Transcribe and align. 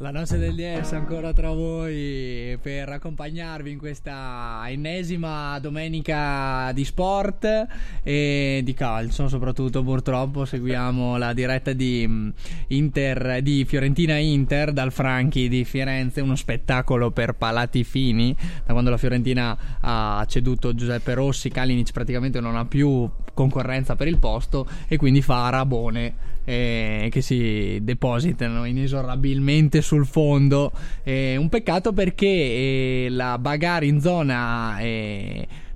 La 0.00 0.12
noce 0.12 0.38
del 0.38 0.54
DS 0.54 0.92
ancora 0.92 1.32
tra 1.32 1.50
voi 1.50 2.56
per 2.62 2.88
accompagnarvi 2.88 3.72
in 3.72 3.78
questa 3.78 4.62
ennesima 4.68 5.58
domenica 5.58 6.70
di 6.72 6.84
sport 6.84 7.66
e 8.04 8.60
di 8.62 8.74
calcio, 8.74 9.26
soprattutto 9.26 9.82
purtroppo 9.82 10.44
seguiamo 10.44 11.16
la 11.16 11.32
diretta 11.32 11.72
di, 11.72 12.04
mm, 12.06 12.28
Inter, 12.68 13.42
di 13.42 13.64
Fiorentina 13.64 14.16
Inter 14.18 14.70
dal 14.70 14.92
Franchi 14.92 15.48
di 15.48 15.64
Firenze, 15.64 16.20
uno 16.20 16.36
spettacolo 16.36 17.10
per 17.10 17.32
palati 17.32 17.82
fini, 17.82 18.36
da 18.64 18.74
quando 18.74 18.90
la 18.90 18.98
Fiorentina 18.98 19.58
ha 19.80 20.24
ceduto 20.28 20.76
Giuseppe 20.76 21.14
Rossi, 21.14 21.50
Kalinic 21.50 21.90
praticamente 21.90 22.38
non 22.38 22.54
ha 22.54 22.64
più 22.66 23.10
concorrenza 23.34 23.96
per 23.96 24.06
il 24.06 24.18
posto 24.18 24.64
e 24.86 24.96
quindi 24.96 25.22
fa 25.22 25.46
Arabone 25.46 26.36
eh, 26.48 27.08
che 27.10 27.20
si 27.20 27.78
depositano 27.82 28.64
inesorabilmente 28.64 29.82
sul 29.82 30.06
fondo. 30.06 30.72
Eh, 31.04 31.36
un 31.36 31.50
peccato 31.50 31.92
perché 31.92 32.26
eh, 32.26 33.06
la 33.10 33.36
bagarre 33.38 33.84
in 33.84 34.00
zona 34.00 34.78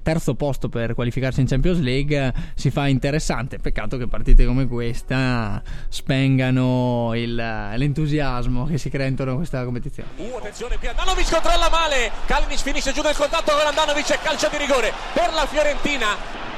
terzo 0.03 0.35
posto 0.35 0.69
per 0.69 0.95
qualificarsi 0.95 1.41
in 1.41 1.47
Champions 1.47 1.79
League 1.79 2.33
si 2.55 2.71
fa 2.71 2.89
interessante. 2.89 3.59
Peccato 3.59 3.99
che 3.99 4.09
partite 4.09 4.47
come 4.47 4.67
questa 4.67 5.63
spengano 5.89 7.13
il, 7.15 7.35
l'entusiasmo 7.35 8.65
che 8.65 8.79
si 8.79 8.89
crea 8.89 9.07
intorno 9.07 9.35
a 9.35 9.37
questa 9.37 9.63
competizione. 9.65 10.09
Uh, 10.17 10.37
attenzione 10.39 10.79
qui 10.79 10.89
Andanovic 10.89 11.31
controlla 11.31 11.69
male. 11.69 12.11
Kalinic 12.25 12.59
finisce 12.59 12.93
giù 12.93 13.03
nel 13.03 13.15
contatto 13.15 13.53
con 13.53 13.67
Andanovic 13.67 14.11
e 14.11 14.19
calcio 14.23 14.49
di 14.51 14.57
rigore 14.57 14.91
per 15.13 15.33
la 15.35 15.47
Fiorentina. 15.47 16.52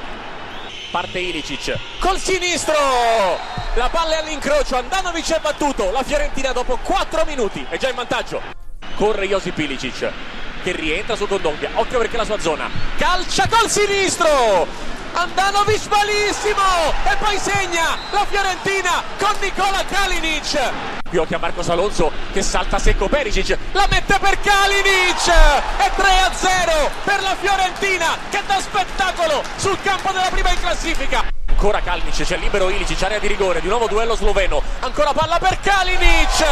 Parte 0.95 1.19
Ilicic 1.19 1.77
col 1.99 2.17
sinistro. 2.17 2.73
La 3.73 3.89
palla 3.89 4.15
è 4.15 4.21
all'incrocio. 4.21 4.77
Andanovic 4.77 5.29
è 5.33 5.39
battuto. 5.41 5.91
La 5.91 6.03
Fiorentina 6.03 6.53
dopo 6.53 6.79
4 6.81 7.25
minuti 7.25 7.65
è 7.67 7.75
già 7.77 7.89
in 7.89 7.95
vantaggio. 7.95 8.41
Corre 8.95 9.27
Josip 9.27 9.57
Ilicic 9.57 10.09
che 10.63 10.71
rientra 10.71 11.17
su 11.17 11.27
Condogbia. 11.27 11.71
Occhio 11.73 11.97
perché 11.97 12.15
la 12.15 12.23
sua 12.23 12.39
zona. 12.39 12.69
Calcia 12.95 13.45
col 13.49 13.69
sinistro. 13.69 14.94
Andanovic 15.15 15.87
malissimo 15.87 16.91
e 17.09 17.15
poi 17.17 17.37
segna 17.39 17.97
la 18.11 18.25
Fiorentina 18.25 19.01
con 19.17 19.33
Nicola 19.39 19.83
Kalinic. 19.89 20.59
Occhio 21.15 21.37
a 21.37 21.39
Marcos 21.39 21.69
Alonso 21.69 22.11
che 22.33 22.41
salta 22.41 22.77
secco 22.77 23.07
Perisic, 23.07 23.57
la 23.71 23.87
mette 23.89 24.19
per 24.19 24.37
Kalinic 24.41 25.27
e 25.77 25.91
3-0 25.95 26.89
per 27.05 27.21
la 27.21 27.35
Fiorentina 27.39 28.17
che 28.29 28.41
dà 28.45 28.59
spettacolo 28.59 29.41
sul 29.55 29.77
campo 29.81 30.11
della 30.11 30.27
prima 30.29 30.51
in 30.51 30.59
classifica. 30.59 31.23
Ancora 31.47 31.79
Kalinic, 31.79 32.21
c'è 32.21 32.35
libero 32.35 32.69
Ilicic, 32.69 33.01
area 33.01 33.17
di 33.17 33.27
rigore, 33.27 33.61
di 33.61 33.69
nuovo 33.69 33.87
duello 33.87 34.15
sloveno. 34.15 34.61
Ancora 34.81 35.13
palla 35.13 35.39
per 35.39 35.57
Kalinic 35.61 36.43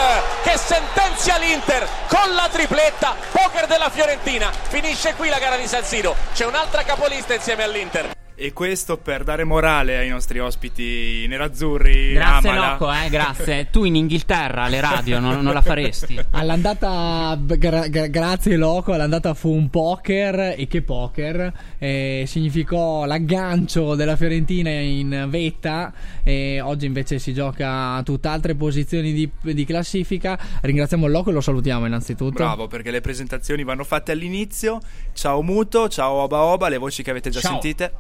che 0.44 0.58
sentenzia 0.58 1.36
l'Inter 1.36 1.86
con 2.08 2.34
la 2.34 2.48
tripletta. 2.50 3.14
Poker 3.30 3.68
della 3.68 3.90
Fiorentina. 3.90 4.50
Finisce 4.70 5.16
qui 5.16 5.28
la 5.28 5.40
gara 5.40 5.58
di 5.58 5.68
San 5.68 5.84
Siro. 5.84 6.16
C'è 6.34 6.46
un'altra 6.46 6.84
capolista 6.84 7.34
insieme 7.34 7.64
all'Inter. 7.64 8.22
E 8.44 8.52
questo 8.52 8.98
per 8.98 9.24
dare 9.24 9.46
morale 9.46 9.96
ai 9.96 10.10
nostri 10.10 10.38
ospiti 10.38 11.26
nerazzurri. 11.30 12.12
Grazie 12.12 12.50
Amala. 12.50 12.72
Loco, 12.72 12.92
eh, 12.92 13.08
grazie. 13.08 13.70
Tu 13.72 13.86
in 13.86 13.96
Inghilterra 13.96 14.64
alle 14.64 14.82
radio 14.82 15.22
non, 15.22 15.40
non 15.40 15.54
la 15.54 15.62
faresti. 15.62 16.20
All'andata, 16.32 17.40
gra- 17.42 17.88
gra- 17.88 18.08
grazie 18.08 18.58
Loco, 18.58 18.92
all'andata 18.92 19.34
fu 19.34 19.50
un 19.50 19.70
poker 19.70 20.56
e 20.58 20.68
che 20.68 20.82
poker, 20.82 21.54
eh, 21.78 22.26
significò 22.28 23.06
l'aggancio 23.06 23.96
della 23.96 24.18
Fiorentina 24.18 24.72
in 24.72 25.28
vetta 25.30 25.94
e 26.22 26.60
oggi 26.60 26.86
invece 26.86 27.20
si 27.20 27.34
gioca 27.34 27.94
a 27.94 28.04
tutt'altre 28.04 28.56
posizioni 28.56 29.14
di, 29.14 29.32
di 29.40 29.64
classifica. 29.64 30.38
Ringraziamo 30.60 31.06
il 31.06 31.14
Loco 31.14 31.30
e 31.30 31.34
lo 31.34 31.40
salutiamo 31.40 31.86
innanzitutto. 31.86 32.44
Bravo, 32.44 32.68
perché 32.68 32.92
le 32.92 33.00
presentazioni 33.00 33.64
vanno 33.64 33.86
fatte 33.86 34.12
all'inizio. 34.12 34.82
Ciao 35.14 35.42
Muto, 35.42 35.88
ciao 35.88 36.12
Oba 36.12 36.42
Oba, 36.42 36.68
le 36.68 36.78
voci 36.78 37.04
che 37.04 37.10
avete 37.10 37.30
già 37.30 37.40
Ciao. 37.40 37.52
sentite. 37.52 37.94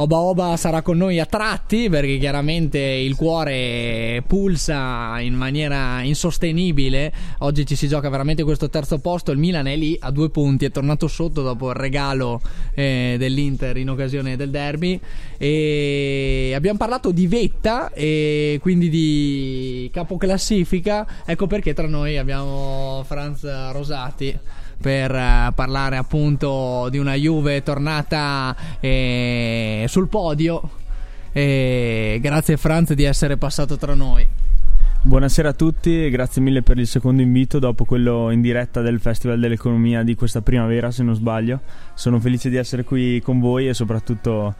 Oba 0.00 0.18
Oba 0.18 0.56
sarà 0.56 0.80
con 0.80 0.96
noi 0.96 1.18
a 1.18 1.26
tratti 1.26 1.88
perché 1.88 2.18
chiaramente 2.18 2.78
il 2.78 3.16
cuore 3.16 4.22
pulsa 4.24 5.18
in 5.18 5.34
maniera 5.34 6.02
insostenibile. 6.02 7.12
Oggi 7.38 7.66
ci 7.66 7.74
si 7.74 7.88
gioca 7.88 8.08
veramente 8.08 8.44
questo 8.44 8.70
terzo 8.70 9.00
posto. 9.00 9.32
Il 9.32 9.38
Milan 9.38 9.66
è 9.66 9.74
lì 9.74 9.96
a 9.98 10.12
due 10.12 10.30
punti, 10.30 10.66
è 10.66 10.70
tornato 10.70 11.08
sotto 11.08 11.42
dopo 11.42 11.70
il 11.70 11.74
regalo 11.74 12.40
eh, 12.74 13.16
dell'Inter 13.18 13.76
in 13.76 13.90
occasione 13.90 14.36
del 14.36 14.50
derby. 14.50 15.00
E 15.36 16.52
abbiamo 16.54 16.78
parlato 16.78 17.10
di 17.10 17.26
vetta 17.26 17.90
e 17.92 18.60
quindi 18.62 18.88
di 18.90 19.90
capoclassifica. 19.92 21.24
Ecco 21.26 21.48
perché 21.48 21.74
tra 21.74 21.88
noi 21.88 22.18
abbiamo 22.18 23.02
Franz 23.04 23.72
Rosati 23.72 24.38
per 24.80 25.14
eh, 25.14 25.52
parlare 25.54 25.96
appunto 25.96 26.88
di 26.90 26.98
una 26.98 27.14
Juve 27.14 27.62
tornata 27.62 28.54
eh, 28.80 29.84
sul 29.88 30.08
podio. 30.08 30.70
E 31.32 32.18
grazie 32.20 32.56
Franz 32.56 32.92
di 32.94 33.04
essere 33.04 33.36
passato 33.36 33.76
tra 33.76 33.94
noi. 33.94 34.26
Buonasera 35.00 35.50
a 35.50 35.52
tutti 35.52 36.10
grazie 36.10 36.42
mille 36.42 36.62
per 36.62 36.76
il 36.76 36.86
secondo 36.86 37.22
invito 37.22 37.58
dopo 37.58 37.84
quello 37.84 38.30
in 38.30 38.40
diretta 38.40 38.80
del 38.80 39.00
Festival 39.00 39.38
dell'Economia 39.38 40.02
di 40.02 40.14
questa 40.14 40.42
primavera, 40.42 40.90
se 40.90 41.02
non 41.02 41.14
sbaglio. 41.14 41.60
Sono 41.94 42.18
felice 42.18 42.50
di 42.50 42.56
essere 42.56 42.82
qui 42.84 43.20
con 43.22 43.38
voi 43.38 43.68
e 43.68 43.74
soprattutto 43.74 44.54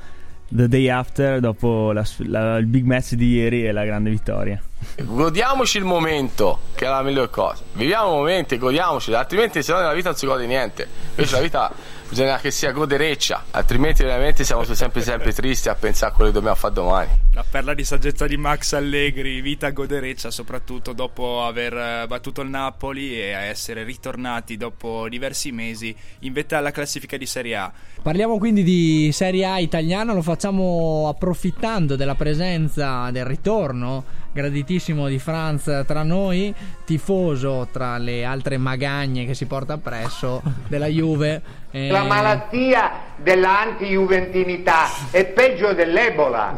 the 0.54 0.69
day 0.69 0.88
after, 0.88 1.41
dopo 1.41 1.92
la- 1.92 2.04
la- 2.26 2.56
il 2.56 2.66
big 2.66 2.84
match 2.84 3.12
di 3.12 3.34
ieri 3.34 3.66
e 3.66 3.72
la 3.72 3.84
grande 3.84 4.10
vittoria. 4.10 4.60
Godiamoci 5.03 5.78
il 5.78 5.84
momento, 5.84 6.60
che 6.75 6.86
è 6.86 6.88
la 6.88 7.03
migliore 7.03 7.31
cosa. 7.31 7.62
Viviamo 7.72 8.22
e 8.54 8.59
godiamoci, 8.59 9.12
altrimenti 9.12 9.62
se 9.62 9.72
no 9.72 9.78
nella 9.81 9.92
vita 9.92 10.09
non 10.10 10.19
si 10.19 10.26
gode 10.26 10.47
niente. 10.47 10.86
Invece 11.10 11.34
la 11.36 11.42
vita 11.42 11.72
bisogna 12.09 12.39
che 12.39 12.51
sia 12.51 12.73
godereccia, 12.73 13.45
altrimenti 13.51 14.03
veramente 14.03 14.45
siamo 14.45 14.65
sempre 14.65 15.03
sempre 15.03 15.33
tristi 15.33 15.69
a 15.69 15.75
pensare 15.75 16.13
a 16.13 16.15
quello 16.15 16.31
che 16.31 16.37
dobbiamo 16.37 16.57
fare 16.57 16.75
domani. 16.75 17.11
La 17.33 17.45
perla 17.49 17.75
di 17.75 17.85
saggezza 17.85 18.27
di 18.27 18.37
Max 18.37 18.73
Allegri, 18.73 19.41
vita 19.41 19.71
godereccia 19.71 20.31
soprattutto 20.31 20.93
dopo 20.93 21.45
aver 21.45 21.73
eh, 21.77 22.07
battuto 22.07 22.41
il 22.41 22.49
Napoli 22.49 23.15
e 23.21 23.33
a 23.33 23.41
essere 23.41 23.85
ritornati 23.85 24.57
dopo 24.57 25.09
diversi 25.09 25.53
mesi 25.53 25.95
in 26.21 26.33
vetta 26.33 26.59
alla 26.59 26.71
classifica 26.71 27.17
di 27.17 27.27
Serie 27.27 27.57
A. 27.57 27.73
Parliamo 28.03 28.39
quindi 28.39 28.63
di 28.63 29.11
Serie 29.13 29.45
A 29.45 29.59
italiana, 29.59 30.13
lo 30.13 30.23
facciamo 30.23 31.09
approfittando 31.09 31.95
della 31.95 32.15
presenza, 32.15 33.11
del 33.11 33.25
ritorno 33.25 34.05
graditissimo 34.33 35.09
di 35.09 35.19
Franz 35.19 35.85
tra 35.87 36.03
noi, 36.03 36.55
tifoso 36.85 37.69
tra 37.73 37.99
le 37.99 38.25
altre 38.25 38.57
magagne 38.57 39.27
che 39.27 39.35
si 39.35 39.47
porta 39.47 39.75
appresso 39.75 40.43
della 40.69 40.87
Juve. 40.87 41.67
Eh, 41.71 41.89
La 41.89 42.03
malattia 42.05 42.91
dell'anti-juventinità 43.17 45.11
è 45.11 45.27
peggio 45.27 45.75
dell'Ebola. 45.75 46.55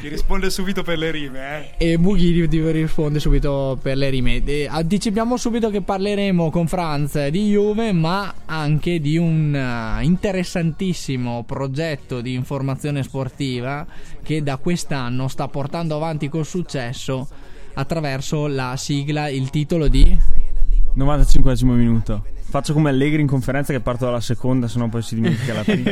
Ti 0.00 0.08
risponde 0.08 0.48
subito 0.48 0.82
per 0.82 0.96
le 0.96 1.10
rime, 1.10 1.74
eh? 1.76 1.92
E 1.92 1.98
Mughi 1.98 2.48
ti 2.48 2.70
risponde 2.70 3.20
subito 3.20 3.78
per 3.82 3.98
le 3.98 4.08
rime. 4.08 4.42
E 4.42 4.66
anticipiamo 4.70 5.36
subito 5.36 5.68
che 5.68 5.82
parleremo 5.82 6.50
con 6.50 6.66
Franz 6.66 7.26
di 7.26 7.50
Juve, 7.50 7.92
ma 7.92 8.32
anche 8.46 9.00
di 9.00 9.18
un 9.18 9.54
eh, 9.54 10.02
interessantissimo 10.02 11.44
progetto 11.44 12.22
di 12.22 12.32
informazione 12.32 13.02
sportiva 13.02 13.86
che 14.22 14.42
da 14.42 14.56
quest'anno 14.56 15.28
sta 15.28 15.46
portando 15.48 15.96
avanti 15.96 16.30
con 16.30 16.46
successo 16.46 17.28
attraverso 17.74 18.46
la 18.46 18.76
sigla, 18.76 19.28
il 19.28 19.50
titolo 19.50 19.88
di 19.88 20.18
95 20.94 21.56
minuto. 21.64 22.24
Faccio 22.50 22.72
come 22.72 22.90
Allegri 22.90 23.20
in 23.20 23.28
conferenza 23.28 23.72
che 23.72 23.78
parto 23.78 24.06
dalla 24.06 24.20
seconda, 24.20 24.66
sennò 24.66 24.88
poi 24.88 25.02
si 25.02 25.14
dimentica 25.14 25.54
la 25.54 25.62
prima. 25.62 25.88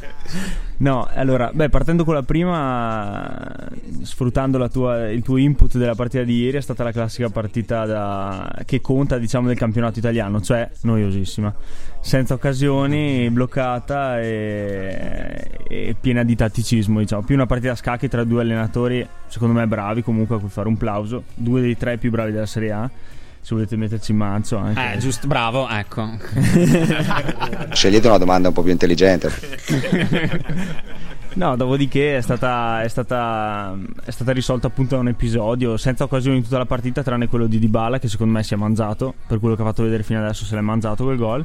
no, 0.78 1.06
allora, 1.12 1.50
beh, 1.52 1.68
partendo 1.68 2.02
con 2.02 2.14
la 2.14 2.22
prima, 2.22 3.68
sfruttando 4.00 4.56
la 4.56 4.70
tua- 4.70 5.10
il 5.10 5.20
tuo 5.20 5.36
input 5.36 5.76
della 5.76 5.94
partita 5.94 6.24
di 6.24 6.44
ieri, 6.44 6.56
è 6.56 6.60
stata 6.62 6.82
la 6.82 6.92
classica 6.92 7.28
partita 7.28 7.84
da- 7.84 8.62
che 8.64 8.80
conta, 8.80 9.18
diciamo, 9.18 9.48
del 9.48 9.58
campionato 9.58 9.98
italiano, 9.98 10.40
cioè 10.40 10.70
noiosissima. 10.80 11.54
Senza 12.00 12.32
occasioni, 12.32 13.28
bloccata 13.28 14.18
e, 14.18 15.50
e 15.68 15.94
piena 16.00 16.22
di 16.22 16.34
tatticismo, 16.34 17.00
diciamo. 17.00 17.20
Più 17.22 17.34
una 17.34 17.44
partita 17.44 17.72
a 17.72 17.76
scacchi 17.76 18.08
tra 18.08 18.24
due 18.24 18.40
allenatori, 18.40 19.06
secondo 19.26 19.52
me 19.52 19.66
bravi, 19.66 20.02
comunque 20.02 20.36
a 20.36 20.38
cui 20.38 20.48
fare 20.48 20.68
un 20.68 20.78
plauso. 20.78 21.24
Due 21.34 21.60
dei 21.60 21.76
tre 21.76 21.98
più 21.98 22.10
bravi 22.10 22.32
della 22.32 22.46
Serie 22.46 22.72
A. 22.72 22.90
Se 23.42 23.54
volete 23.54 23.76
metterci 23.76 24.12
in 24.12 24.18
manzo 24.18 24.56
anche. 24.56 24.92
Eh, 24.92 24.98
giusto, 24.98 25.26
bravo, 25.26 25.68
ecco. 25.68 26.08
Scegliete 27.74 28.06
una 28.06 28.18
domanda 28.18 28.48
un 28.48 28.54
po' 28.54 28.62
più 28.62 28.70
intelligente. 28.70 29.30
No, 31.34 31.56
dopodiché 31.56 32.18
è 32.18 32.20
stata, 32.20 32.82
è, 32.82 32.88
stata, 32.88 33.74
è 34.04 34.10
stata 34.10 34.32
risolta 34.32 34.66
appunto 34.66 34.96
da 34.96 35.00
un 35.00 35.08
episodio 35.08 35.76
senza 35.78 36.04
occasioni 36.04 36.36
in 36.36 36.42
tutta 36.42 36.58
la 36.58 36.66
partita, 36.66 37.02
tranne 37.02 37.26
quello 37.26 37.46
di 37.46 37.58
Dybala 37.58 37.98
che 37.98 38.08
secondo 38.08 38.34
me 38.34 38.42
si 38.42 38.52
è 38.52 38.56
mangiato, 38.56 39.14
per 39.26 39.38
quello 39.38 39.54
che 39.54 39.62
ha 39.62 39.64
fatto 39.64 39.82
vedere 39.82 40.02
fino 40.02 40.20
adesso 40.20 40.44
se 40.44 40.54
l'è 40.54 40.60
mangiato 40.60 41.04
quel 41.04 41.16
gol. 41.16 41.44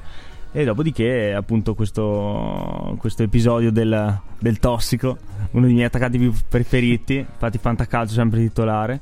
E 0.52 0.64
dopodiché 0.66 1.34
appunto 1.34 1.74
questo, 1.74 2.96
questo 3.00 3.24
episodio 3.24 3.72
del, 3.72 4.20
del 4.40 4.60
tossico, 4.60 5.18
uno 5.52 5.66
dei 5.66 5.74
miei 5.74 5.86
attaccati 5.86 6.18
più 6.18 6.34
preferiti, 6.48 7.18
infatti 7.18 7.58
fantacalcio 7.58 8.14
sempre 8.14 8.40
titolare. 8.42 9.00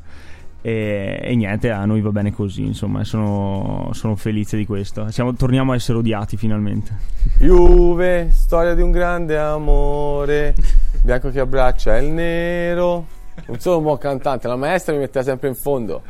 E, 0.65 1.19
e 1.21 1.35
niente, 1.35 1.69
a 1.69 1.85
noi 1.85 2.01
va 2.01 2.09
bene 2.09 2.33
così, 2.33 2.63
insomma, 2.65 3.03
sono, 3.03 3.91
sono 3.93 4.15
felice 4.15 4.57
di 4.57 4.65
questo. 4.65 5.11
Siamo- 5.11 5.35
torniamo 5.35 5.73
a 5.73 5.75
essere 5.75 5.99
odiati 5.99 6.37
finalmente. 6.37 6.91
Juve, 7.37 8.29
storia 8.31 8.73
di 8.73 8.81
un 8.81 8.89
grande 8.89 9.37
amore, 9.37 10.55
bianco 11.03 11.29
che 11.29 11.39
abbraccia 11.39 11.95
il 11.97 12.09
nero. 12.09 13.05
Non 13.47 13.59
sono 13.59 13.77
un 13.77 13.83
buon 13.83 13.97
cantante, 13.97 14.47
la 14.47 14.55
maestra 14.55 14.93
mi 14.93 14.99
metteva 14.99 15.23
sempre 15.23 15.49
in 15.49 15.55
fondo. 15.55 16.01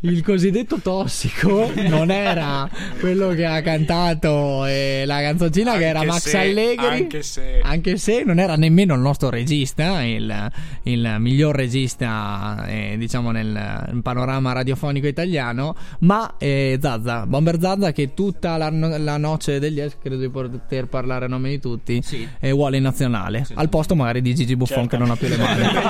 Il 0.00 0.22
cosiddetto 0.24 0.78
tossico 0.80 1.70
non 1.88 2.10
era 2.10 2.68
quello 2.98 3.28
che 3.30 3.44
ha 3.46 3.60
cantato 3.60 4.64
eh, 4.66 5.04
la 5.06 5.20
canzoncina 5.20 5.76
che 5.76 5.86
era 5.86 6.00
Anche 6.00 6.10
Max 6.12 6.28
se- 6.28 6.38
Allegri. 6.38 6.86
anche 6.86 7.22
se- 7.22 7.60
Anche 7.62 7.96
se 7.98 8.22
non 8.24 8.38
era 8.38 8.56
nemmeno 8.56 8.94
il 8.94 9.00
nostro 9.00 9.30
regista, 9.30 10.02
il, 10.02 10.50
il 10.84 11.16
miglior 11.18 11.54
regista, 11.54 12.64
eh, 12.66 12.96
diciamo, 12.98 13.30
nel 13.30 14.00
panorama 14.02 14.52
radiofonico 14.52 15.06
italiano, 15.06 15.76
ma 16.00 16.34
eh, 16.38 16.78
Zazza, 16.80 17.26
Bomber 17.26 17.60
Zazza, 17.60 17.92
che 17.92 18.14
tutta 18.14 18.56
la, 18.56 18.70
la 18.70 19.16
noce 19.18 19.58
degli 19.60 19.80
es, 19.80 19.96
credo 20.00 20.16
di 20.16 20.28
poter 20.28 20.86
parlare 20.86 21.26
a 21.26 21.28
nome 21.28 21.50
di 21.50 21.60
tutti, 21.60 22.02
eh, 22.40 22.50
vuole 22.52 22.78
in 22.78 22.82
nazionale, 22.82 23.46
al 23.54 23.68
posto 23.68 23.94
magari 23.94 24.22
di 24.22 24.34
Gigi 24.34 24.56
Buffon 24.56 24.86
che 24.88 24.96
non 24.96 25.10
ha 25.10 25.16
più 25.16 25.28
le 25.28 25.36
mani. 25.36 25.88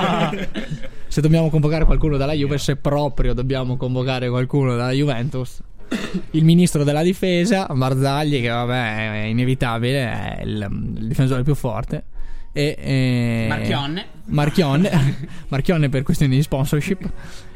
se 1.07 1.21
dobbiamo 1.21 1.49
convocare 1.49 1.85
qualcuno 1.85 2.17
dalla 2.17 2.33
Juve, 2.33 2.57
se 2.57 2.75
proprio 2.77 3.33
dobbiamo 3.33 3.77
convocare 3.77 4.29
qualcuno 4.29 4.75
dalla 4.75 4.91
Juventus. 4.91 5.61
Il 6.31 6.45
ministro 6.45 6.85
della 6.85 7.03
difesa, 7.03 7.67
Marzagli, 7.71 8.39
che 8.39 8.47
vabbè 8.47 9.23
è 9.23 9.25
inevitabile, 9.25 10.37
è 10.37 10.41
il, 10.43 10.67
il 10.97 11.07
difensore 11.07 11.43
più 11.43 11.53
forte. 11.53 12.05
E, 12.53 12.75
e- 12.79 13.45
Marchionne. 13.49 14.05
Marchionne, 14.25 15.27
Marchionne 15.49 15.89
per 15.89 16.03
questioni 16.03 16.35
di 16.35 16.41
sponsorship. 16.41 17.09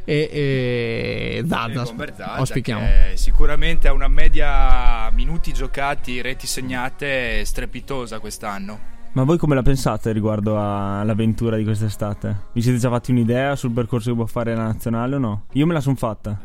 E, 0.04 0.30
e 0.32 1.44
Zazza, 1.48 1.92
auspichiamo. 2.36 2.86
che 2.86 3.18
sicuramente 3.18 3.88
ha 3.88 3.94
una 3.94 4.08
media 4.08 5.10
minuti 5.12 5.52
giocati, 5.52 6.22
reti 6.22 6.46
segnate 6.46 7.44
strepitosa 7.44 8.20
quest'anno. 8.20 8.94
Ma 9.16 9.24
voi 9.24 9.38
come 9.38 9.56
la 9.56 9.62
pensate 9.62 10.12
riguardo 10.12 10.58
all'avventura 10.60 11.56
di 11.56 11.64
quest'estate? 11.64 12.48
Vi 12.52 12.62
siete 12.62 12.78
già 12.80 12.90
fatti 12.90 13.12
un'idea 13.12 13.56
sul 13.56 13.72
percorso 13.72 14.10
che 14.10 14.16
può 14.18 14.26
fare 14.26 14.54
la 14.54 14.64
nazionale 14.64 15.16
o 15.16 15.20
no? 15.20 15.44
Io 15.54 15.66
me 15.66 15.72
la 15.72 15.80
sono 15.80 15.96
fatta. 15.96 16.38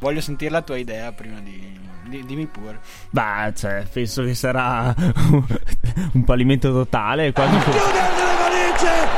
Voglio 0.00 0.22
sentire 0.22 0.50
la 0.50 0.62
tua 0.62 0.78
idea 0.78 1.12
prima 1.12 1.38
di. 1.40 1.78
di- 2.08 2.24
dimmi 2.24 2.46
pure. 2.46 2.80
Beh, 3.10 3.52
cioè, 3.54 3.84
penso 3.92 4.22
che 4.22 4.32
sarà 4.34 4.94
un 4.96 6.24
fallimento 6.24 6.72
totale. 6.72 7.30
Quasi 7.30 7.56
le 7.56 7.60
valigie! 7.60 9.08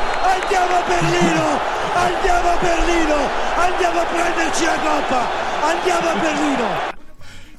Andiamo 0.42 0.74
a 0.74 0.82
Berlino! 0.88 1.46
Andiamo 1.94 2.48
a 2.48 2.56
Berlino! 2.60 3.16
Andiamo 3.56 4.00
a 4.00 4.04
prenderci 4.04 4.64
la 4.64 4.78
coppa! 4.82 5.26
Andiamo 5.62 6.08
a 6.08 6.14
Berlino! 6.20 6.92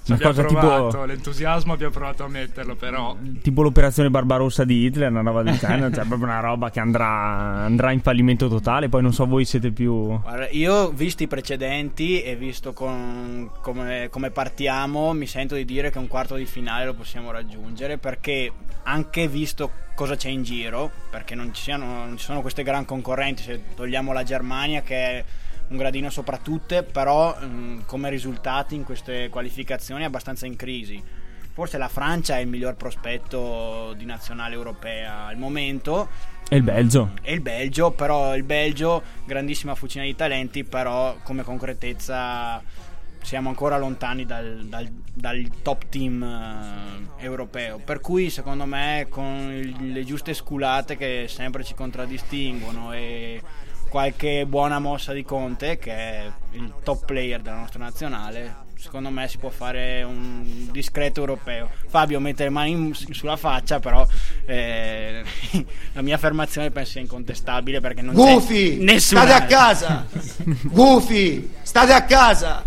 Una 0.07 0.15
Abbiamo 0.15 0.33
cosa 0.33 0.47
provato, 0.47 0.87
tipo, 0.89 1.05
l'entusiasmo 1.05 1.73
abbiamo 1.73 1.91
provato 1.93 2.23
a 2.23 2.27
metterlo, 2.27 2.75
però 2.75 3.15
tipo 3.41 3.63
l'operazione 3.63 4.09
Barbarossa 4.09 4.63
di 4.63 4.85
Hitler, 4.85 5.09
una 5.09 5.21
roba 5.21 5.41
del 5.41 5.57
genere. 5.57 5.93
Cioè, 5.93 6.05
proprio 6.05 6.27
una 6.27 6.39
roba 6.39 6.69
che 6.69 6.79
andrà, 6.79 7.07
andrà 7.07 7.91
in 7.91 8.01
fallimento 8.01 8.47
totale. 8.47 8.87
Poi 8.89 9.01
non 9.01 9.13
so, 9.13 9.25
voi 9.25 9.45
siete 9.45 9.71
più. 9.71 10.19
Guarda, 10.19 10.47
io 10.49 10.89
visto 10.91 11.23
i 11.23 11.27
precedenti 11.27 12.21
e 12.21 12.35
visto 12.35 12.73
con- 12.73 13.49
come, 13.61 14.09
come 14.11 14.29
partiamo, 14.29 15.13
mi 15.13 15.25
sento 15.27 15.55
di 15.55 15.65
dire 15.65 15.89
che 15.89 15.97
un 15.97 16.07
quarto 16.07 16.35
di 16.35 16.45
finale 16.45 16.85
lo 16.85 16.93
possiamo 16.93 17.31
raggiungere 17.31 17.97
perché 17.97 18.51
anche 18.83 19.27
visto 19.27 19.71
cosa 19.95 20.15
c'è 20.15 20.29
in 20.29 20.43
giro, 20.43 20.91
perché 21.09 21.33
non 21.35 21.53
ci, 21.53 21.63
siano- 21.63 22.05
non 22.05 22.17
ci 22.17 22.25
sono 22.25 22.41
queste 22.41 22.63
gran 22.63 22.85
concorrenti, 22.85 23.41
se 23.41 23.61
togliamo 23.75 24.13
la 24.13 24.23
Germania 24.23 24.81
che 24.81 24.95
è 24.95 25.23
un 25.67 25.77
gradino 25.77 26.09
sopra 26.09 26.37
tutte, 26.37 26.83
però 26.83 27.35
mh, 27.39 27.85
come 27.85 28.09
risultati 28.09 28.75
in 28.75 28.83
queste 28.83 29.29
qualificazioni 29.29 30.03
è 30.03 30.05
abbastanza 30.05 30.45
in 30.45 30.55
crisi. 30.55 31.01
Forse 31.53 31.77
la 31.77 31.87
Francia 31.87 32.37
è 32.37 32.41
il 32.41 32.47
miglior 32.47 32.75
prospetto 32.75 33.93
di 33.97 34.03
nazionale 34.05 34.53
europea 34.55 35.25
al 35.27 35.37
momento, 35.37 36.09
E 36.49 36.57
il 36.57 36.63
Belgio. 36.63 37.11
e 37.21 37.33
il 37.33 37.39
Belgio, 37.41 37.91
però 37.91 38.35
il 38.35 38.43
Belgio, 38.43 39.01
grandissima 39.25 39.73
fucina 39.73 40.03
di 40.03 40.15
talenti, 40.15 40.63
però 40.65 41.15
come 41.23 41.43
concretezza 41.43 42.61
siamo 43.21 43.49
ancora 43.49 43.77
lontani 43.77 44.25
dal, 44.25 44.65
dal- 44.67 44.91
dal 45.13 45.49
top 45.63 45.85
team 45.89 46.21
eh, 47.17 47.23
europeo. 47.23 47.79
Per 47.79 47.99
cui 48.01 48.29
secondo 48.29 48.65
me 48.65 49.07
con 49.09 49.49
il- 49.51 49.93
le 49.93 50.03
giuste 50.03 50.33
sculate 50.33 50.97
che 50.97 51.25
sempre 51.29 51.63
ci 51.63 51.73
contraddistinguono 51.73 52.91
e 52.93 53.41
qualche 53.95 54.45
buona 54.45 54.77
mossa 54.79 55.13
di 55.13 55.23
Conte, 55.23 55.77
che 55.77 55.93
è 55.93 56.31
il 56.51 56.73
top 56.83 57.05
player 57.05 57.39
della 57.39 57.59
nostra 57.59 57.79
nazionale, 57.79 58.53
secondo 58.77 59.09
me 59.09 59.25
si 59.29 59.37
può 59.37 59.49
fare 59.49 60.03
un 60.03 60.67
discreto 60.69 61.21
europeo. 61.21 61.69
Fabio 61.87 62.19
mette 62.19 62.43
le 62.43 62.49
mani 62.49 62.71
in- 62.71 62.93
sulla 62.93 63.37
faccia, 63.37 63.79
però 63.79 64.05
eh, 64.47 65.23
la 65.93 66.01
mia 66.01 66.15
affermazione 66.15 66.71
penso 66.71 66.91
sia 66.91 66.99
incontestabile 66.99 67.79
perché 67.79 68.01
non 68.01 68.15
Gufi! 68.15 68.75
c'è 68.79 68.83
nessuno. 68.83 69.21
State 69.21 69.43
a 69.43 69.45
casa! 69.45 70.05
Gufi! 70.63 71.53
State 71.61 71.93
a 71.93 72.03
casa! 72.03 72.65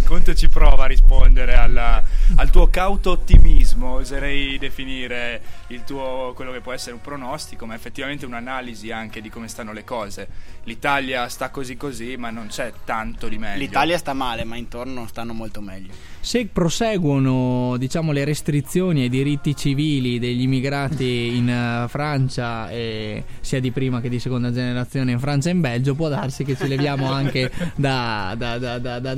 Conte 0.04 0.34
ci 0.34 0.48
prova 0.48 0.84
a 0.84 0.86
rispondere 0.86 1.54
alla- 1.54 2.02
al 2.36 2.50
tuo 2.50 2.68
cauto 2.68 3.10
ottimismo, 3.12 3.94
oserei 3.94 4.58
definire 4.58 5.40
il 5.68 5.84
tuo, 5.84 6.32
quello 6.34 6.52
che 6.52 6.60
può 6.60 6.72
essere 6.72 6.94
un 6.94 7.00
pronostico, 7.00 7.66
ma 7.66 7.74
effettivamente 7.74 8.24
un'analisi 8.26 8.90
anche 8.90 9.20
di 9.20 9.28
come 9.30 9.48
stanno 9.48 9.72
le 9.72 9.84
cose. 9.84 10.28
L'Italia 10.64 11.28
sta 11.28 11.50
così 11.50 11.76
così, 11.76 12.16
ma 12.16 12.30
non 12.30 12.46
c'è 12.48 12.72
tanto 12.84 13.28
di 13.28 13.38
meglio. 13.38 13.58
L'Italia 13.58 13.98
sta 13.98 14.12
male, 14.12 14.44
ma 14.44 14.56
intorno 14.56 15.06
stanno 15.06 15.32
molto 15.32 15.60
meglio. 15.60 15.92
Se 16.20 16.46
proseguono 16.46 17.76
diciamo, 17.78 18.12
le 18.12 18.24
restrizioni 18.24 19.02
ai 19.02 19.08
diritti 19.08 19.56
civili 19.56 20.18
degli 20.18 20.42
immigrati 20.42 21.36
in 21.36 21.48
eh, 21.48 21.88
Francia, 21.88 22.70
e 22.70 23.24
sia 23.40 23.60
di 23.60 23.70
prima 23.72 24.00
che 24.00 24.08
di 24.08 24.18
seconda 24.20 24.52
generazione 24.52 25.12
in 25.12 25.18
Francia 25.18 25.48
e 25.48 25.52
in 25.52 25.60
Belgio, 25.60 25.94
può 25.94 26.08
darsi 26.08 26.44
che 26.44 26.56
ci 26.56 26.68
leviamo 26.68 27.10
anche 27.10 27.50
da, 27.74 28.34
da- 28.36 28.58
da- 28.58 28.78
da- 28.78 28.98
da 29.00 29.14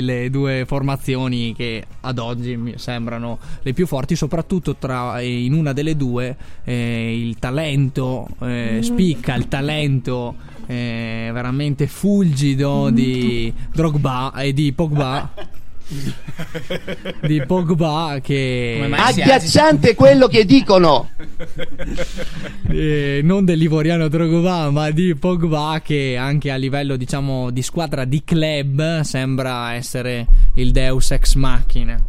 le 0.00 0.30
due 0.30 0.64
formazioni 0.66 1.54
che 1.54 1.84
ad 2.02 2.18
oggi 2.18 2.56
mi 2.56 2.74
sembrano 2.76 3.38
le 3.62 3.72
più 3.72 3.86
forti, 3.86 4.14
soprattutto 4.14 4.76
tra, 4.76 5.18
eh, 5.18 5.44
in 5.44 5.54
una 5.54 5.72
delle 5.72 5.96
due 5.96 6.36
eh, 6.64 7.18
il 7.18 7.38
talento 7.38 8.28
eh, 8.40 8.78
spicca, 8.82 9.34
il 9.34 9.48
talento 9.48 10.36
eh, 10.66 11.30
veramente 11.32 11.88
fulgido 11.88 12.90
di 12.90 13.52
Drogba 13.72 14.32
e 14.36 14.52
di 14.52 14.72
Pogba 14.72 15.32
di 17.26 17.42
Pogba 17.44 18.18
che 18.22 18.88
Agghiacciante 18.90 19.94
quello 19.94 20.28
che 20.28 20.44
dicono! 20.44 21.10
eh, 22.70 23.20
non 23.22 23.44
dell'ivoriano 23.44 24.08
Drogba 24.08 24.70
ma 24.70 24.90
di 24.90 25.14
Pogba 25.16 25.80
che 25.82 26.16
anche 26.16 26.50
a 26.50 26.56
livello 26.56 26.96
diciamo 26.96 27.50
di 27.50 27.62
squadra 27.62 28.04
di 28.04 28.22
club 28.24 29.00
sembra 29.00 29.74
essere 29.74 30.26
il 30.54 30.70
deus 30.70 31.10
ex 31.10 31.34
machina 31.34 32.00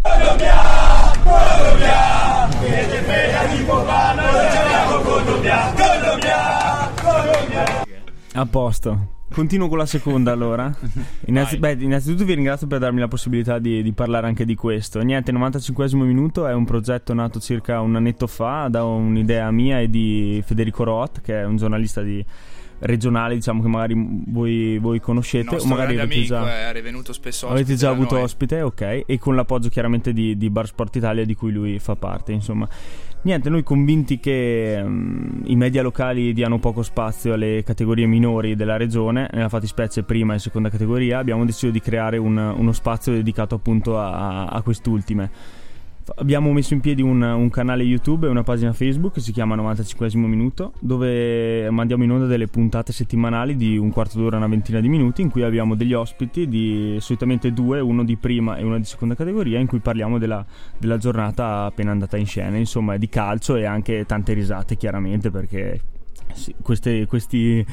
A 8.41 8.45
posto. 8.47 9.19
continuo 9.31 9.67
con 9.67 9.77
la 9.77 9.85
seconda 9.85 10.31
allora. 10.31 10.75
Innanzi- 11.27 11.59
beh, 11.59 11.77
innanzitutto 11.79 12.25
vi 12.25 12.33
ringrazio 12.33 12.65
per 12.65 12.79
darmi 12.79 12.99
la 12.99 13.07
possibilità 13.07 13.59
di, 13.59 13.83
di 13.83 13.91
parlare 13.93 14.25
anche 14.25 14.45
di 14.45 14.55
questo. 14.55 14.99
Niente, 15.01 15.31
95 15.31 15.87
minuto 15.93 16.47
è 16.47 16.53
un 16.53 16.65
progetto 16.65 17.13
nato 17.13 17.39
circa 17.39 17.81
un 17.81 17.95
annetto 17.95 18.25
fa 18.25 18.67
da 18.67 18.83
un'idea 18.83 19.49
mia 19.51 19.79
e 19.79 19.91
di 19.91 20.41
Federico 20.43 20.83
Roth, 20.83 21.21
che 21.21 21.39
è 21.39 21.45
un 21.45 21.57
giornalista 21.57 22.01
di- 22.01 22.25
regionale, 22.81 23.35
diciamo 23.35 23.61
che 23.61 23.67
magari 23.67 23.95
voi, 24.27 24.77
voi 24.77 24.99
conoscete 24.99 25.55
o 25.55 25.65
magari 25.65 25.99
avete 25.99 26.23
già... 26.23 26.71
è 26.71 26.81
venuto 26.81 27.13
spesso 27.13 27.47
Avete 27.47 27.75
già 27.75 27.89
avuto 27.89 28.15
noi. 28.15 28.23
ospite, 28.23 28.61
ok, 28.61 29.03
e 29.05 29.19
con 29.19 29.35
l'appoggio 29.35 29.69
chiaramente 29.69 30.13
di, 30.13 30.37
di 30.37 30.49
Bar 30.49 30.67
Sport 30.67 30.95
Italia 30.95 31.25
di 31.25 31.35
cui 31.35 31.51
lui 31.51 31.79
fa 31.79 31.95
parte, 31.95 32.31
insomma. 32.31 32.67
Niente, 33.23 33.49
noi 33.49 33.61
convinti 33.61 34.19
che 34.19 34.81
mm, 34.83 35.43
i 35.45 35.55
media 35.55 35.83
locali 35.83 36.33
diano 36.33 36.57
poco 36.57 36.81
spazio 36.81 37.33
alle 37.33 37.61
categorie 37.63 38.07
minori 38.07 38.55
della 38.55 38.77
regione, 38.77 39.29
nella 39.31 39.49
fattispecie 39.49 40.01
prima 40.01 40.33
e 40.33 40.39
seconda 40.39 40.69
categoria, 40.69 41.19
abbiamo 41.19 41.45
deciso 41.45 41.71
di 41.71 41.79
creare 41.79 42.17
un- 42.17 42.37
uno 42.57 42.71
spazio 42.71 43.11
dedicato 43.11 43.53
appunto 43.53 43.99
a, 43.99 44.45
a 44.45 44.61
quest'ultime. 44.63 45.29
Abbiamo 46.15 46.51
messo 46.51 46.73
in 46.73 46.81
piedi 46.81 47.01
un, 47.01 47.21
un 47.21 47.49
canale 47.49 47.83
YouTube 47.83 48.27
e 48.27 48.29
una 48.29 48.43
pagina 48.43 48.73
Facebook 48.73 49.13
che 49.13 49.19
si 49.19 49.31
chiama 49.31 49.55
95 49.55 50.09
minuto, 50.15 50.73
dove 50.79 51.69
mandiamo 51.69 52.03
in 52.03 52.11
onda 52.11 52.25
delle 52.25 52.47
puntate 52.47 52.91
settimanali 52.91 53.55
di 53.55 53.77
un 53.77 53.91
quarto 53.91 54.19
d'ora, 54.19 54.37
una 54.37 54.47
ventina 54.47 54.79
di 54.79 54.89
minuti, 54.89 55.21
in 55.21 55.29
cui 55.29 55.43
abbiamo 55.43 55.75
degli 55.75 55.93
ospiti, 55.93 56.47
di 56.47 56.97
solitamente 56.99 57.53
due, 57.53 57.79
uno 57.79 58.03
di 58.03 58.17
prima 58.17 58.57
e 58.57 58.63
uno 58.63 58.77
di 58.77 58.85
seconda 58.85 59.15
categoria, 59.15 59.59
in 59.59 59.67
cui 59.67 59.79
parliamo 59.79 60.17
della, 60.17 60.45
della 60.77 60.97
giornata 60.97 61.65
appena 61.65 61.91
andata 61.91 62.17
in 62.17 62.25
scena, 62.25 62.57
insomma, 62.57 62.97
di 62.97 63.07
calcio 63.07 63.55
e 63.55 63.65
anche 63.65 64.05
tante 64.05 64.33
risate, 64.33 64.77
chiaramente, 64.77 65.29
perché 65.29 65.79
sì, 66.33 66.53
queste, 66.61 67.05
questi- 67.05 67.65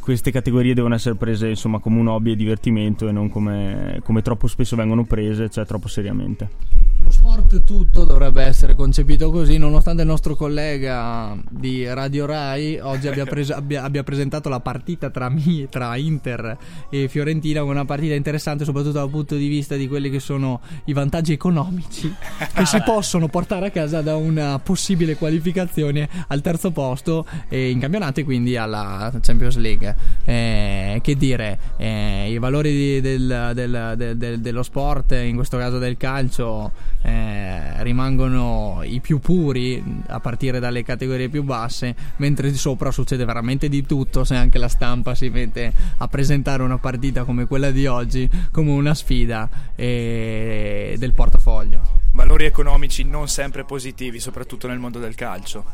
queste 0.00 0.30
categorie 0.30 0.72
devono 0.72 0.94
essere 0.94 1.16
prese 1.16 1.48
insomma 1.48 1.80
come 1.80 2.00
un 2.00 2.06
hobby 2.06 2.32
e 2.32 2.36
divertimento 2.36 3.06
e 3.08 3.12
non 3.12 3.28
come, 3.28 4.00
come 4.02 4.22
troppo 4.22 4.46
spesso 4.46 4.74
vengono 4.74 5.04
prese, 5.04 5.50
cioè 5.50 5.66
troppo 5.66 5.86
seriamente. 5.86 6.87
Sport 7.18 7.64
tutto 7.64 8.04
dovrebbe 8.04 8.42
essere 8.44 8.74
concepito 8.76 9.30
così, 9.32 9.58
nonostante 9.58 10.02
il 10.02 10.08
nostro 10.08 10.36
collega 10.36 11.36
di 11.50 11.84
Radio 11.92 12.26
Rai 12.26 12.78
oggi 12.78 13.08
abbia, 13.08 13.24
pres- 13.26 13.50
abbia- 13.50 13.82
abbia 13.82 14.04
presentato 14.04 14.48
la 14.48 14.60
partita 14.60 15.10
tra, 15.10 15.28
Mi- 15.28 15.66
tra 15.68 15.96
Inter 15.96 16.56
e 16.88 17.08
Fiorentina, 17.08 17.64
una 17.64 17.84
partita 17.84 18.14
interessante 18.14 18.64
soprattutto 18.64 18.92
dal 18.92 19.10
punto 19.10 19.34
di 19.34 19.48
vista 19.48 19.74
di 19.74 19.88
quelli 19.88 20.10
che 20.10 20.20
sono 20.20 20.60
i 20.84 20.92
vantaggi 20.92 21.32
economici 21.32 22.14
che 22.54 22.64
si 22.64 22.80
possono 22.86 23.26
portare 23.28 23.66
a 23.66 23.70
casa 23.70 24.00
da 24.00 24.14
una 24.14 24.60
possibile 24.60 25.16
qualificazione 25.16 26.08
al 26.28 26.40
terzo 26.40 26.70
posto 26.70 27.26
in 27.48 27.80
campionato 27.80 28.20
e 28.20 28.24
quindi 28.24 28.56
alla 28.56 29.12
Champions 29.20 29.56
League. 29.56 29.96
Eh, 30.24 31.00
che 31.02 31.16
dire, 31.16 31.58
eh, 31.78 32.30
i 32.30 32.38
valori 32.38 32.70
di- 32.70 33.00
del- 33.00 33.50
del- 33.54 34.14
del- 34.16 34.40
dello 34.40 34.62
sport, 34.62 35.12
in 35.12 35.34
questo 35.34 35.58
caso 35.58 35.78
del 35.78 35.96
calcio, 35.96 36.70
eh, 37.08 37.82
rimangono 37.82 38.80
i 38.82 39.00
più 39.00 39.18
puri 39.18 40.02
a 40.08 40.20
partire 40.20 40.60
dalle 40.60 40.82
categorie 40.82 41.28
più 41.28 41.42
basse, 41.42 41.94
mentre 42.16 42.50
di 42.50 42.56
sopra 42.56 42.90
succede 42.90 43.24
veramente 43.24 43.68
di 43.68 43.84
tutto 43.86 44.24
se 44.24 44.34
anche 44.34 44.58
la 44.58 44.68
stampa 44.68 45.14
si 45.14 45.28
mette 45.30 45.72
a 45.96 46.06
presentare 46.08 46.62
una 46.62 46.78
partita 46.78 47.24
come 47.24 47.46
quella 47.46 47.70
di 47.70 47.86
oggi 47.86 48.28
come 48.50 48.72
una 48.72 48.94
sfida 48.94 49.48
eh, 49.74 50.96
del 50.98 51.14
portafoglio. 51.14 51.96
Valori 52.12 52.44
economici 52.44 53.04
non 53.04 53.28
sempre 53.28 53.64
positivi, 53.64 54.20
soprattutto 54.20 54.66
nel 54.66 54.78
mondo 54.78 54.98
del 54.98 55.14
calcio. 55.14 55.64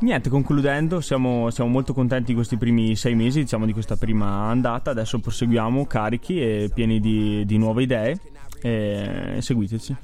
Niente, 0.00 0.30
concludendo, 0.30 1.00
siamo, 1.00 1.50
siamo 1.50 1.70
molto 1.70 1.92
contenti 1.92 2.26
di 2.26 2.34
questi 2.34 2.56
primi 2.56 2.96
sei 2.96 3.14
mesi, 3.14 3.40
diciamo 3.40 3.66
di 3.66 3.72
questa 3.72 3.96
prima 3.96 4.48
andata, 4.48 4.90
adesso 4.90 5.18
proseguiamo 5.18 5.86
carichi 5.86 6.40
e 6.40 6.70
pieni 6.72 6.98
di, 6.98 7.44
di 7.46 7.58
nuove 7.58 7.82
idee 7.82 8.18
e 8.60 9.38
seguiteci. 9.40 9.96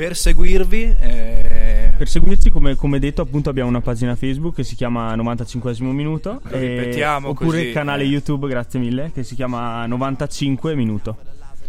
Per 0.00 0.16
seguirvi, 0.16 0.96
eh, 0.98 1.92
Per 1.94 2.08
seguirci, 2.08 2.48
come, 2.48 2.74
come 2.74 2.98
detto, 2.98 3.20
appunto 3.20 3.50
abbiamo 3.50 3.68
una 3.68 3.82
pagina 3.82 4.16
Facebook 4.16 4.54
che 4.54 4.64
si 4.64 4.74
chiama 4.74 5.14
95 5.14 5.76
minuto. 5.80 6.40
Lo 6.42 6.56
ripetiamo 6.56 7.28
oppure 7.28 7.50
così, 7.50 7.66
il 7.66 7.72
canale 7.74 8.04
eh. 8.04 8.06
YouTube, 8.06 8.48
grazie 8.48 8.80
mille, 8.80 9.10
che 9.12 9.24
si 9.24 9.34
chiama 9.34 9.84
95 9.84 10.74
minuto. 10.74 11.18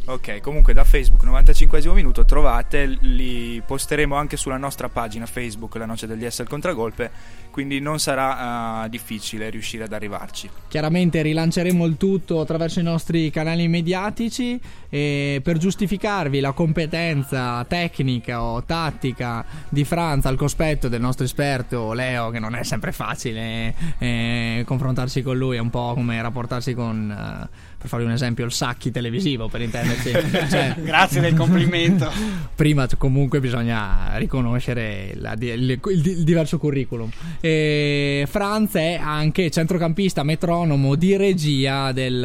Ok, 0.06 0.40
comunque 0.42 0.74
da 0.74 0.84
Facebook 0.84 1.24
95 1.24 1.94
minuto 1.94 2.26
trovate, 2.26 2.86
li 2.86 3.62
posteremo 3.66 4.16
anche 4.16 4.38
sulla 4.38 4.58
nostra 4.58 4.90
pagina 4.90 5.26
Facebook 5.26 5.76
La 5.76 5.86
Noce 5.86 6.08
del 6.08 6.18
DS 6.18 6.40
al 6.42 6.48
Contragolpe, 6.48 7.12
quindi 7.52 7.80
non 7.80 8.00
sarà 8.00 8.82
ah, 8.82 8.88
difficile 8.88 9.50
riuscire 9.50 9.84
ad 9.84 9.94
arrivarci. 9.94 10.50
Chiaramente 10.68 11.22
rilanceremo 11.22 11.86
il 11.86 11.98
tutto 11.98 12.40
attraverso 12.40 12.80
i 12.80 12.84
nostri 12.84 13.30
canali 13.30 13.68
mediatici 13.68 14.60
e 14.90 15.40
per 15.44 15.58
giustificarvi 15.58 16.40
la 16.40 16.52
competenza 16.52 17.64
tecnica 17.66 18.42
o 18.42 18.64
tattica 18.64 19.46
di 19.70 19.84
Franza 19.84 20.30
al 20.30 20.38
cospetto 20.38 20.88
del 20.88 21.02
nostro 21.02 21.26
esperto 21.26 21.94
Leo, 21.94 22.30
che 22.30 22.40
non 22.40 22.56
è 22.56 22.64
sempre 22.64 22.92
facile 22.92 23.74
eh, 23.98 24.64
confrontarsi 24.66 25.22
con 25.22 25.38
lui, 25.38 25.58
è 25.58 25.60
un 25.60 25.70
po' 25.70 25.94
come 25.94 26.22
rapportarsi 26.22 26.74
con, 26.74 27.12
eh, 27.12 27.71
per 27.82 27.90
farvi 27.90 28.06
un 28.06 28.12
esempio, 28.12 28.46
il 28.46 28.52
Sacchi 28.52 28.92
televisivo, 28.92 29.48
per 29.48 29.62
intenderci. 29.62 30.12
Cioè, 30.52 30.76
Grazie 30.78 31.20
del 31.22 31.34
complimento. 31.34 32.12
Prima 32.56 32.88
comunque 32.98 33.40
bisogna 33.40 34.16
riconoscere 34.18 35.14
la 35.16 35.34
il, 35.40 35.72
il- 35.72 35.80
il 35.84 36.24
diverso 36.24 36.60
curriculum. 36.60 37.10
E 37.40 38.26
Franz 38.30 38.74
è 38.76 39.00
anche 39.02 39.50
centrocampista 39.50 40.22
metronomo 40.24 40.94
di 40.96 41.16
regia 41.18 41.92
del 41.92 42.22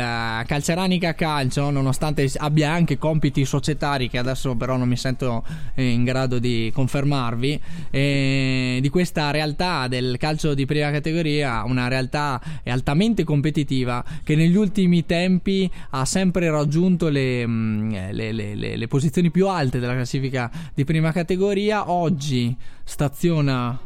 Calceranica 0.47 1.15
Calcio, 1.15 1.71
nonostante 1.71 2.31
abbia 2.37 2.71
anche 2.71 2.99
compiti 2.99 3.45
societari 3.47 4.11
che 4.11 4.19
adesso 4.19 4.55
però 4.57 4.77
non 4.77 4.89
mi 4.89 4.97
sento 4.97 5.43
in 5.77 6.05
grado 6.05 6.39
di 6.39 6.71
confermarvi, 6.75 7.61
e 7.91 8.79
di 8.83 8.89
questa 8.91 9.31
realtà 9.31 9.89
del 9.89 10.17
calcio 10.19 10.53
di 10.55 10.67
prima 10.67 10.91
categoria, 10.91 11.63
una 11.65 11.89
realtà 11.89 12.41
altamente 12.65 13.25
competitiva 13.25 14.05
che 14.23 14.37
negli 14.37 14.57
ultimi 14.57 15.07
tempi 15.07 15.46
ha 15.91 16.05
sempre 16.05 16.51
raggiunto 16.51 17.09
le, 17.09 17.47
mm, 17.47 17.91
le- 18.11 18.33
le- 18.33 18.55
le- 18.55 18.77
le 18.77 18.87
posizioni 18.89 19.31
più 19.31 19.49
alte 19.49 19.79
della 19.79 19.95
classifica 19.95 20.51
di 20.75 20.85
prima 20.85 21.13
categoria. 21.13 21.91
Oggi 21.91 22.55
staziona 22.85 23.79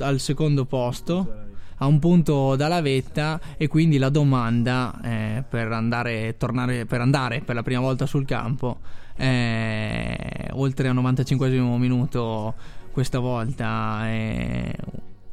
al 0.00 0.20
secondo 0.20 0.64
posto. 0.64 1.46
A 1.80 1.86
un 1.86 2.00
punto 2.00 2.56
dalla 2.56 2.80
vetta, 2.80 3.40
e 3.56 3.68
quindi 3.68 3.98
la 3.98 4.08
domanda 4.08 4.98
eh, 5.00 5.44
per 5.48 5.70
andare, 5.70 6.36
tornare, 6.36 6.86
per 6.86 7.00
andare 7.00 7.40
per 7.40 7.54
la 7.54 7.62
prima 7.62 7.80
volta 7.80 8.04
sul 8.04 8.24
campo, 8.24 8.78
eh, 9.16 10.48
oltre 10.54 10.88
al 10.88 10.94
95 10.94 11.48
minuto, 11.50 12.54
questa 12.90 13.20
volta 13.20 14.08
eh, 14.08 14.74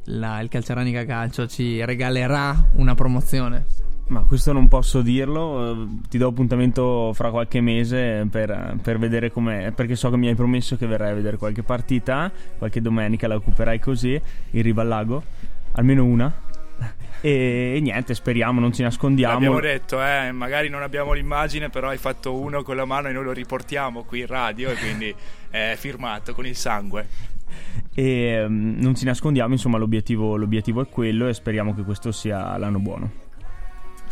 la- 0.04 0.38
il 0.40 0.48
Calceranica 0.48 1.04
Calcio 1.04 1.48
ci 1.48 1.84
regalerà 1.84 2.70
una 2.74 2.94
promozione. 2.94 3.64
Ma 4.08 4.20
questo 4.20 4.52
non 4.52 4.68
posso 4.68 5.02
dirlo, 5.02 5.72
eh, 5.72 5.86
ti 6.08 6.16
do 6.16 6.28
appuntamento 6.28 7.12
fra 7.12 7.30
qualche 7.30 7.60
mese 7.60 8.24
per, 8.30 8.76
per 8.80 9.00
vedere 9.00 9.32
com'è, 9.32 9.72
perché 9.72 9.96
so 9.96 10.10
che 10.10 10.16
mi 10.16 10.28
hai 10.28 10.36
promesso 10.36 10.76
che 10.76 10.86
verrai 10.86 11.10
a 11.10 11.14
vedere 11.14 11.36
qualche 11.36 11.64
partita, 11.64 12.30
qualche 12.56 12.80
domenica 12.80 13.26
la 13.26 13.34
occuperai 13.34 13.80
così, 13.80 14.20
in 14.50 14.62
riva 14.62 14.82
al 14.82 14.88
lago, 14.88 15.22
almeno 15.72 16.04
una. 16.04 16.32
E, 17.20 17.72
e 17.76 17.80
niente, 17.80 18.14
speriamo, 18.14 18.60
non 18.60 18.72
ci 18.72 18.82
nascondiamo. 18.82 19.34
L'abbiamo 19.34 19.58
detto, 19.60 20.00
eh, 20.00 20.30
magari 20.30 20.68
non 20.68 20.82
abbiamo 20.82 21.12
l'immagine, 21.12 21.68
però 21.68 21.88
hai 21.88 21.98
fatto 21.98 22.38
uno 22.38 22.62
con 22.62 22.76
la 22.76 22.84
mano 22.84 23.08
e 23.08 23.12
noi 23.12 23.24
lo 23.24 23.32
riportiamo 23.32 24.04
qui 24.04 24.20
in 24.20 24.26
radio 24.28 24.70
e 24.70 24.76
quindi 24.76 25.12
è 25.50 25.74
firmato 25.76 26.32
con 26.32 26.46
il 26.46 26.54
sangue. 26.54 27.08
E 27.92 28.44
mm, 28.46 28.80
non 28.80 28.94
ci 28.94 29.04
nascondiamo, 29.04 29.52
insomma 29.52 29.78
l'obiettivo, 29.78 30.36
l'obiettivo 30.36 30.80
è 30.80 30.88
quello 30.88 31.26
e 31.26 31.34
speriamo 31.34 31.74
che 31.74 31.82
questo 31.82 32.12
sia 32.12 32.56
l'anno 32.56 32.78
buono. 32.78 33.24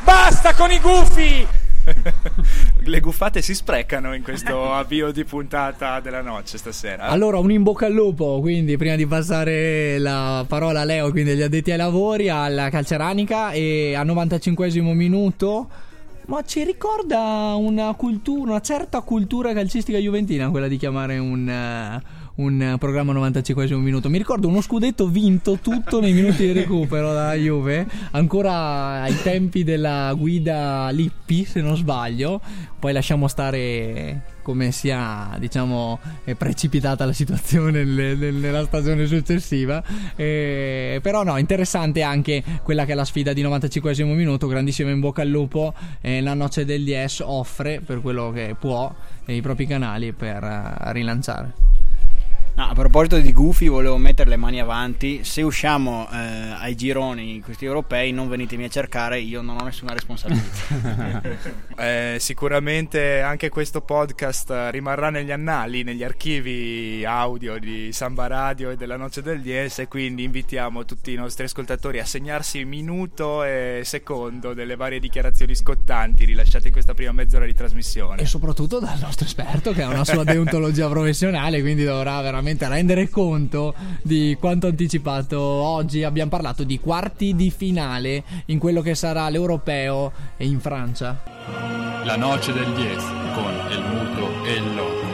Basta 0.03 0.55
con 0.55 0.71
i 0.71 0.81
gufi! 0.81 1.47
Le 2.81 3.01
guffate 3.01 3.43
si 3.43 3.55
sprecano 3.55 4.15
in 4.15 4.23
questo 4.23 4.73
avvio 4.73 5.13
di 5.13 5.25
puntata 5.25 6.01
della 6.01 6.23
noce 6.23 6.59
stasera. 6.59 7.05
Allora, 7.05 7.39
un 7.39 7.51
in 7.51 7.63
bocca 7.63 7.87
al 7.87 7.93
lupo, 7.93 8.41
quindi 8.41 8.77
prima 8.77 8.97
di 8.97 9.07
passare 9.07 9.99
la 9.99 10.45
parola 10.49 10.81
a 10.81 10.85
Leo, 10.85 11.11
quindi 11.11 11.33
agli 11.33 11.43
addetti 11.43 11.71
ai 11.71 11.77
lavori, 11.77 12.29
alla 12.29 12.71
calceranica 12.71 13.53
e 13.53 13.95
al 13.95 14.07
95 14.07 14.81
minuto. 14.81 15.69
Ma 16.27 16.43
ci 16.43 16.65
ricorda 16.65 17.55
una 17.59 17.93
cultura, 17.95 18.53
una 18.53 18.61
certa 18.61 19.03
cultura 19.03 19.53
calcistica 19.53 19.99
juventina, 19.99 20.49
quella 20.49 20.69
di 20.69 20.79
chiamare 20.79 21.19
un, 21.19 21.47
eh, 21.47 22.03
un 22.37 22.61
eh, 22.61 22.79
programma 22.79 23.13
95 23.13 23.77
minuto. 23.77 24.09
Mi 24.09 24.19
ricordo 24.19 24.49
uno 24.49 24.61
scudetto 24.61 25.07
vinto 25.07 25.59
tutto 25.61 26.01
nei 26.01 26.13
minuti 26.13 26.47
di 26.47 26.53
recupero 26.53 27.13
dalla 27.13 27.35
Juve, 27.35 27.87
ancora 28.13 29.03
ai 29.03 29.21
tempi 29.23 29.63
della 29.63 30.13
guida 30.15 30.89
Lippi, 30.91 31.45
se 31.45 31.61
non 31.61 31.77
sbaglio. 31.77 32.41
Poi 32.79 32.93
lasciamo 32.93 33.29
stare 33.29 34.33
come 34.43 34.73
sia 34.73 35.37
diciamo 35.39 35.99
precipitata 36.37 37.07
la 37.07 37.15
situazione 37.15 37.83
nella 37.83 38.65
stagione 38.67 39.07
successiva 39.07 39.83
eh, 40.17 40.99
però 41.03 41.23
no 41.23 41.39
interessante 41.39 42.03
anche 42.03 42.45
quella 42.63 42.85
che 42.85 42.93
è 42.93 42.95
la 42.95 43.07
sfida 43.07 43.33
di 43.33 43.41
95 43.41 44.05
minuto 44.05 44.47
grandissimo 44.47 44.91
in 44.91 45.01
bocca 45.01 45.23
al 45.23 45.29
lupo 45.29 45.73
eh, 46.03 46.21
la 46.21 46.35
noce 46.35 46.67
del 46.67 46.85
Dies 46.85 47.21
offre 47.25 47.81
per 47.81 48.03
quello 48.03 48.33
che 48.33 48.55
può 48.61 48.95
i 49.25 49.41
propri 49.41 49.65
canali 49.67 50.13
per 50.13 50.43
uh, 50.43 50.91
rilanciare 50.93 51.74
No, 52.57 52.69
a 52.69 52.73
proposito 52.73 53.19
di 53.19 53.33
Goofy, 53.33 53.67
volevo 53.67 53.97
mettere 53.97 54.31
le 54.31 54.37
mani 54.37 54.61
avanti. 54.61 55.25
Se 55.25 55.43
usciamo 55.43 56.09
eh, 56.09 56.17
ai 56.17 56.77
gironi 56.77 57.41
questi 57.41 57.65
europei, 57.65 58.13
non 58.13 58.29
venitemi 58.29 58.63
a 58.63 58.69
cercare, 58.69 59.19
io 59.19 59.43
non 59.43 59.61
ho 59.61 59.65
nessuna 59.65 59.93
responsabilità. 59.93 61.21
eh, 61.77 62.17
sicuramente 62.21 63.21
anche 63.23 63.49
questo 63.49 63.81
podcast 63.81 64.69
rimarrà 64.71 65.11
negli 65.11 65.33
annali, 65.33 65.83
negli 65.83 66.05
archivi 66.05 67.05
audio 67.05 67.59
di 67.59 67.91
Samba 67.91 68.29
Radio 68.29 68.71
e 68.71 68.77
della 68.77 68.97
Noce 68.97 69.21
del 69.21 69.41
Dies. 69.41 69.81
E 69.81 69.89
quindi 69.89 70.23
invitiamo 70.23 70.85
tutti 70.85 71.13
i 71.13 71.17
nostri 71.17 71.47
ascoltatori 71.47 71.99
a 71.99 72.05
segnarsi 72.05 72.65
minuto 72.65 73.43
e 73.43 73.81
secondo 73.83 74.55
delle 74.55 74.77
varie 74.77 75.01
dichiarazioni 75.01 75.57
scottanti 75.57 76.25
rilasciate 76.25 76.69
in 76.69 76.73
questa 76.73 76.95
prima 76.95 77.11
mezz'ora 77.11 77.47
di 77.47 77.55
trasmissione. 77.55 78.23
E 78.23 78.27
soprattutto 78.27 78.79
dal 78.79 79.01
nostro 79.01 79.27
esperto 79.27 79.73
che 79.73 79.83
ha 79.83 79.89
una 79.89 80.05
sua 80.05 80.23
deontologia 80.23 80.87
professionale, 80.89 81.61
quindi 81.61 81.83
dovrà 81.83 82.21
veramente 82.21 82.43
veramente 82.45 82.69
rendere 82.69 83.09
conto 83.09 83.75
di 84.03 84.37
quanto 84.39 84.67
anticipato. 84.67 85.41
Oggi 85.41 86.05
abbiamo 86.05 86.31
parlato 86.31 86.63
di 86.63 86.79
quarti 86.79 87.35
di 87.35 87.51
finale 87.51 88.23
in 88.47 88.59
quello 88.59 88.83
che 88.83 88.95
sarà 88.95 89.29
l'europeo 89.31 90.13
in 90.39 90.61
Francia. 90.61 91.23
La 92.05 92.17
noce 92.17 92.53
del 92.53 92.71
10 92.75 92.97
con 93.35 93.53
il 93.71 93.83
muto 93.83 94.45
e 94.45 94.53
il 94.53 94.75
loco. 94.75 95.13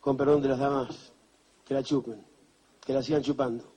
Con 0.00 0.16
perdón 0.16 0.42
de 0.42 0.48
las 0.48 0.58
damas, 0.58 1.12
que 1.64 1.74
la 1.74 1.82
chupen, 1.84 2.20
que 2.84 2.92
la 2.92 3.02
sigan 3.02 3.22
chupando. 3.22 3.71